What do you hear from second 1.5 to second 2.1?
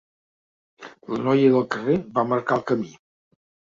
del carrer